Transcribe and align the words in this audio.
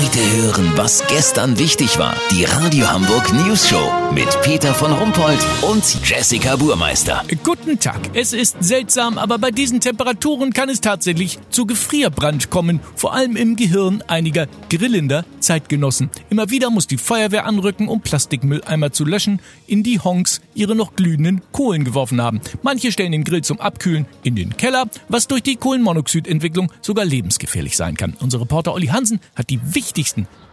Heute 0.00 0.36
hören, 0.36 0.72
was 0.76 1.06
gestern 1.08 1.58
wichtig 1.58 1.98
war. 1.98 2.16
Die 2.30 2.44
Radio 2.44 2.90
Hamburg 2.90 3.34
News 3.34 3.68
Show 3.68 3.92
mit 4.14 4.28
Peter 4.40 4.72
von 4.72 4.92
Rumpold 4.92 5.38
und 5.60 6.08
Jessica 6.08 6.56
Burmeister. 6.56 7.22
Guten 7.44 7.78
Tag. 7.78 8.00
Es 8.14 8.32
ist 8.32 8.56
seltsam, 8.60 9.18
aber 9.18 9.38
bei 9.38 9.50
diesen 9.50 9.78
Temperaturen 9.78 10.54
kann 10.54 10.70
es 10.70 10.80
tatsächlich 10.80 11.38
zu 11.50 11.66
Gefrierbrand 11.66 12.48
kommen. 12.48 12.80
Vor 12.96 13.12
allem 13.12 13.36
im 13.36 13.56
Gehirn 13.56 14.02
einiger 14.08 14.46
grillender 14.70 15.26
Zeitgenossen. 15.40 16.08
Immer 16.30 16.48
wieder 16.48 16.70
muss 16.70 16.86
die 16.86 16.96
Feuerwehr 16.96 17.44
anrücken, 17.44 17.86
um 17.86 18.00
Plastikmülleimer 18.00 18.92
zu 18.92 19.04
löschen, 19.04 19.40
in 19.66 19.82
die 19.82 20.00
Honks 20.00 20.40
ihre 20.54 20.74
noch 20.74 20.96
glühenden 20.96 21.42
Kohlen 21.52 21.84
geworfen 21.84 22.22
haben. 22.22 22.40
Manche 22.62 22.90
stellen 22.90 23.12
den 23.12 23.24
Grill 23.24 23.42
zum 23.42 23.60
Abkühlen 23.60 24.06
in 24.22 24.34
den 24.34 24.56
Keller, 24.56 24.86
was 25.08 25.28
durch 25.28 25.42
die 25.42 25.56
Kohlenmonoxidentwicklung 25.56 26.72
sogar 26.80 27.04
lebensgefährlich 27.04 27.76
sein 27.76 27.98
kann. 27.98 28.16
Unser 28.20 28.40
Reporter 28.40 28.72
Olli 28.72 28.86
Hansen 28.86 29.20
hat 29.36 29.50
die 29.50 29.60
wichtigsten 29.62 29.89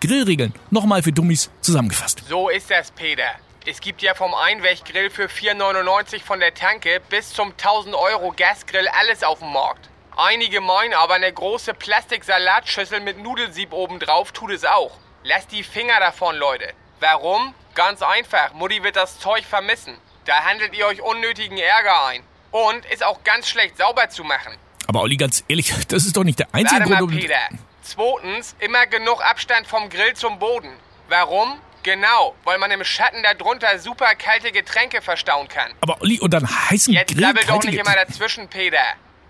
Grillregeln 0.00 0.54
nochmal 0.70 1.02
für 1.02 1.12
Dummies 1.12 1.50
zusammengefasst. 1.60 2.24
So 2.28 2.48
ist 2.48 2.70
das, 2.70 2.90
Peter. 2.90 3.30
Es 3.66 3.80
gibt 3.80 4.02
ja 4.02 4.14
vom 4.14 4.34
Einweggrill 4.34 5.08
für 5.08 5.26
4,99 5.26 6.22
von 6.22 6.38
der 6.38 6.52
Tanke 6.52 7.00
bis 7.08 7.32
zum 7.32 7.52
1000 7.52 7.94
Euro 7.94 8.34
Gasgrill 8.36 8.88
alles 8.88 9.22
auf 9.22 9.38
dem 9.38 9.52
Markt. 9.52 9.88
Einige 10.16 10.60
meinen 10.60 10.92
aber 10.92 11.14
eine 11.14 11.32
große 11.32 11.72
Plastiksalatschüssel 11.72 13.00
mit 13.00 13.22
Nudelsieb 13.22 13.72
obendrauf 13.72 14.32
tut 14.32 14.52
es 14.52 14.64
auch. 14.64 14.98
Lasst 15.22 15.50
die 15.50 15.62
Finger 15.62 15.98
davon, 15.98 16.36
Leute. 16.36 16.74
Warum? 17.00 17.54
Ganz 17.74 18.02
einfach. 18.02 18.52
Mutti 18.52 18.82
wird 18.82 18.96
das 18.96 19.18
Zeug 19.18 19.44
vermissen. 19.44 19.94
Da 20.26 20.44
handelt 20.44 20.76
ihr 20.76 20.86
euch 20.86 21.00
unnötigen 21.00 21.56
Ärger 21.56 22.06
ein. 22.06 22.22
Und 22.50 22.84
ist 22.86 23.04
auch 23.04 23.24
ganz 23.24 23.48
schlecht 23.48 23.78
sauber 23.78 24.08
zu 24.10 24.22
machen. 24.22 24.52
Aber 24.86 25.00
Olli, 25.00 25.16
ganz 25.16 25.42
ehrlich, 25.48 25.72
das 25.88 26.04
ist 26.04 26.16
doch 26.16 26.24
nicht 26.24 26.38
der 26.38 26.48
einzige 26.52 26.80
Warte 26.80 26.92
mal, 26.92 26.98
Grund, 26.98 27.14
um... 27.14 27.18
Peter. 27.18 27.48
Zweitens, 27.84 28.56
immer 28.60 28.86
genug 28.86 29.22
Abstand 29.22 29.66
vom 29.66 29.90
Grill 29.90 30.14
zum 30.14 30.38
Boden. 30.38 30.72
Warum? 31.08 31.60
Genau, 31.82 32.34
weil 32.44 32.56
man 32.56 32.70
im 32.70 32.82
Schatten 32.82 33.22
darunter 33.22 33.78
super 33.78 34.14
kalte 34.14 34.52
Getränke 34.52 35.02
verstauen 35.02 35.48
kann. 35.48 35.70
Aber 35.82 36.00
Olli, 36.00 36.18
und 36.18 36.32
dann 36.32 36.48
heißen 36.70 36.94
Jetzt 36.94 37.12
Grill... 37.14 37.26
sabbel 37.26 37.44
doch 37.44 37.62
nicht 37.62 37.76
Get- 37.76 37.86
immer 37.86 37.94
dazwischen, 37.94 38.48
Peter. 38.48 38.82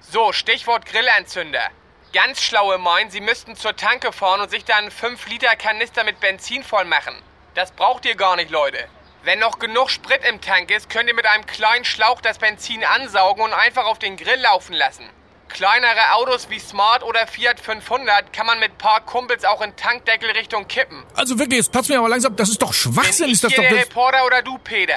So, 0.00 0.34
Stichwort 0.34 0.84
Grillanzünder. 0.84 1.70
Ganz 2.12 2.42
schlaue 2.42 2.76
meinen, 2.76 3.10
sie 3.10 3.22
müssten 3.22 3.56
zur 3.56 3.74
Tanke 3.74 4.12
fahren 4.12 4.42
und 4.42 4.50
sich 4.50 4.66
dann 4.66 4.80
einen 4.80 4.90
5-Liter-Kanister 4.90 6.04
mit 6.04 6.20
Benzin 6.20 6.62
voll 6.62 6.84
machen. 6.84 7.14
Das 7.54 7.70
braucht 7.72 8.04
ihr 8.04 8.16
gar 8.16 8.36
nicht, 8.36 8.50
Leute. 8.50 8.86
Wenn 9.22 9.38
noch 9.38 9.58
genug 9.60 9.88
Sprit 9.88 10.22
im 10.26 10.42
Tank 10.42 10.70
ist, 10.70 10.90
könnt 10.90 11.08
ihr 11.08 11.14
mit 11.14 11.24
einem 11.24 11.46
kleinen 11.46 11.86
Schlauch 11.86 12.20
das 12.20 12.36
Benzin 12.38 12.84
ansaugen 12.84 13.42
und 13.44 13.54
einfach 13.54 13.86
auf 13.86 13.98
den 13.98 14.18
Grill 14.18 14.40
laufen 14.40 14.74
lassen. 14.74 15.08
Kleinere 15.52 16.14
Autos 16.14 16.48
wie 16.48 16.58
Smart 16.58 17.02
oder 17.02 17.26
Fiat 17.26 17.60
500 17.60 18.32
kann 18.32 18.46
man 18.46 18.58
mit 18.58 18.78
paar 18.78 19.00
Kumpels 19.04 19.44
auch 19.44 19.60
in 19.60 19.76
Tankdeckel 19.76 20.30
Richtung 20.30 20.66
kippen. 20.66 21.04
Also 21.14 21.38
wirklich, 21.38 21.58
jetzt 21.58 21.72
passt 21.72 21.90
mir 21.90 21.98
aber 21.98 22.08
langsam, 22.08 22.34
das 22.36 22.48
ist 22.48 22.62
doch 22.62 22.72
Schwachsinn, 22.72 23.30
ist 23.30 23.44
das 23.44 23.52
doch... 23.52 23.62
der 23.62 23.76
Reporter 23.76 24.24
oder 24.24 24.40
du, 24.40 24.56
Peter? 24.58 24.96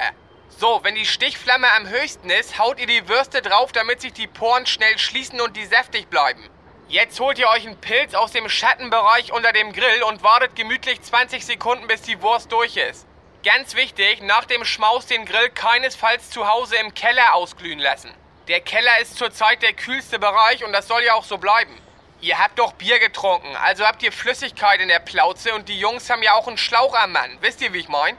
So, 0.58 0.80
wenn 0.84 0.95
die 0.95 1.06
Stichflamme 1.06 1.67
am 1.75 1.89
höchsten 1.89 2.30
ist, 2.30 2.58
haut 2.58 2.80
ihr 2.80 2.88
die 2.88 3.09
Würste 3.09 3.42
drauf, 3.42 3.73
damit 3.73 4.00
sich 4.00 4.14
die 4.14 4.28
Poren 4.28 4.66
schnell 4.66 4.97
schließen 4.97 5.42
und 5.42 5.58
die 5.58 5.66
saftig 5.66 6.08
bleiben. 6.08 6.50
Jetzt 6.88 7.19
holt 7.19 7.38
ihr 7.38 7.50
euch 7.50 7.66
einen 7.67 7.81
Pilz 7.81 8.14
aus 8.14 8.31
dem 8.31 8.47
Schattenbereich 8.47 9.34
unter 9.34 9.52
dem 9.52 9.73
Grill 9.73 10.03
und 10.08 10.23
wartet 10.23 10.56
gemütlich 10.56 11.02
20 11.02 11.45
Sekunden, 11.45 11.88
bis 11.88 12.03
die 12.03 12.22
Wurst 12.22 12.53
durch 12.53 12.78
ist. 12.78 13.06
Ganz 13.44 13.75
wichtig, 13.75 14.22
nach 14.22 14.45
dem 14.45 14.64
Schmaus 14.64 15.06
den 15.06 15.25
Grill 15.25 15.50
keinesfalls 15.50 16.30
zu 16.30 16.47
Hause 16.47 16.78
im 16.78 16.94
Keller 16.94 17.34
ausglühen 17.34 17.80
lassen. 17.80 18.14
Der 18.48 18.62
Keller 18.62 19.00
ist 19.02 19.18
zurzeit 19.18 19.64
der 19.64 19.74
kühlste 19.74 20.20
Bereich 20.20 20.64
und 20.64 20.72
das 20.72 20.88
soll 20.88 21.04
ja 21.04 21.16
auch 21.16 21.24
so 21.24 21.40
bleiben. 21.40 21.74
Ihr 22.22 22.38
habt 22.38 22.60
doch 22.60 22.74
Bier 22.74 23.00
getrunken, 23.00 23.56
also 23.56 23.86
habt 23.86 24.04
ihr 24.04 24.12
Flüssigkeit 24.12 24.80
in 24.80 24.88
der 24.88 25.00
Plauze 25.00 25.56
und 25.56 25.68
die 25.68 25.80
Jungs 25.80 26.10
haben 26.12 26.22
ja 26.22 26.34
auch 26.34 26.48
einen 26.48 26.58
Schlauch 26.58 26.96
am 26.96 27.12
Mann. 27.12 27.38
Wisst 27.42 27.62
ihr, 27.62 27.74
wie 27.74 27.80
ich 27.80 27.90
mein? 27.90 28.16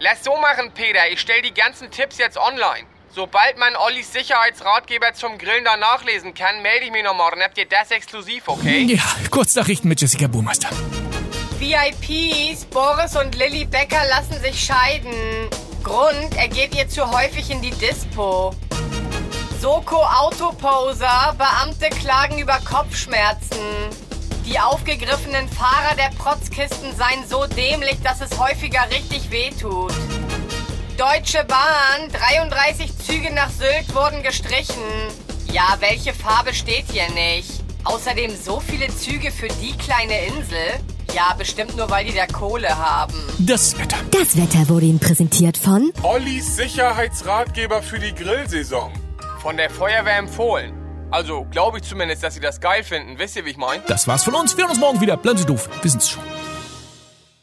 Lass 0.00 0.24
so 0.24 0.36
machen, 0.36 0.72
Peter. 0.74 1.08
Ich 1.10 1.20
stell 1.20 1.42
die 1.42 1.54
ganzen 1.54 1.92
Tipps 1.92 2.18
jetzt 2.18 2.36
online. 2.38 2.86
Sobald 3.10 3.56
man 3.56 3.76
Ollis 3.76 4.12
Sicherheitsratgeber 4.12 5.14
zum 5.14 5.38
Grillen 5.38 5.64
da 5.64 5.76
nachlesen 5.76 6.34
kann, 6.34 6.60
melde 6.60 6.86
ich 6.86 6.90
mich 6.90 7.04
nochmal. 7.04 7.30
Dann 7.30 7.42
habt 7.42 7.56
ihr 7.56 7.66
das 7.66 7.92
exklusiv, 7.92 8.48
okay? 8.48 8.82
ja, 8.82 9.02
Kurznachrichten 9.30 9.88
mit 9.88 10.00
Jessica 10.00 10.26
Burmeister. 10.26 10.70
VIPs, 11.58 12.64
Boris 12.66 13.16
und 13.16 13.34
Lilly 13.36 13.64
Becker 13.64 14.04
lassen 14.08 14.40
sich 14.40 14.60
scheiden. 14.60 15.14
Grund, 15.84 16.36
er 16.36 16.48
geht 16.48 16.74
ihr 16.74 16.88
zu 16.88 17.10
häufig 17.10 17.50
in 17.50 17.62
die 17.62 17.70
Dispo. 17.70 18.54
Soko 19.60 19.96
Autoposer, 19.96 21.34
Beamte 21.36 21.90
klagen 21.90 22.38
über 22.38 22.60
Kopfschmerzen. 22.64 23.58
Die 24.46 24.58
aufgegriffenen 24.60 25.48
Fahrer 25.48 25.96
der 25.96 26.16
Protzkisten 26.16 26.96
seien 26.96 27.26
so 27.28 27.44
dämlich, 27.46 27.96
dass 28.04 28.20
es 28.20 28.38
häufiger 28.38 28.88
richtig 28.92 29.32
wehtut. 29.32 29.92
Deutsche 30.96 31.44
Bahn, 31.44 32.08
33 32.12 32.96
Züge 32.98 33.34
nach 33.34 33.50
Sylt 33.50 33.92
wurden 33.94 34.22
gestrichen. 34.22 34.82
Ja, 35.52 35.76
welche 35.80 36.14
Farbe 36.14 36.54
steht 36.54 36.84
hier 36.92 37.10
nicht? 37.10 37.50
Außerdem 37.82 38.30
so 38.36 38.60
viele 38.60 38.86
Züge 38.96 39.32
für 39.32 39.48
die 39.48 39.76
kleine 39.76 40.26
Insel? 40.26 40.78
Ja, 41.14 41.34
bestimmt 41.36 41.76
nur, 41.76 41.90
weil 41.90 42.04
die 42.04 42.14
da 42.14 42.26
Kohle 42.26 42.68
haben. 42.78 43.20
Das 43.40 43.76
Wetter. 43.76 43.96
Das 44.12 44.36
Wetter 44.36 44.68
wurde 44.68 44.86
Ihnen 44.86 45.00
präsentiert 45.00 45.58
von 45.58 45.92
Ollis 46.04 46.54
Sicherheitsratgeber 46.54 47.82
für 47.82 47.98
die 47.98 48.14
Grillsaison. 48.14 48.92
Von 49.40 49.56
der 49.56 49.70
Feuerwehr 49.70 50.18
empfohlen. 50.18 50.74
Also, 51.10 51.46
glaube 51.50 51.78
ich 51.78 51.84
zumindest, 51.84 52.22
dass 52.22 52.34
sie 52.34 52.40
das 52.40 52.60
geil 52.60 52.82
finden. 52.82 53.18
Wisst 53.18 53.36
ihr, 53.36 53.44
wie 53.44 53.50
ich 53.50 53.56
mein? 53.56 53.82
Das 53.86 54.06
war's 54.06 54.24
von 54.24 54.34
uns. 54.34 54.56
Wir 54.56 54.64
hören 54.64 54.72
uns 54.72 54.80
morgen 54.80 55.00
wieder. 55.00 55.16
Bleiben 55.16 55.38
Sie 55.38 55.46
doof. 55.46 55.68
Wir 55.80 55.90
sind's 55.90 56.10
schon. 56.10 56.22